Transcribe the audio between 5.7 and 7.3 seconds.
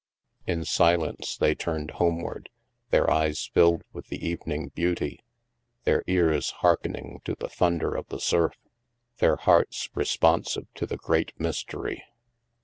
their ears hearkening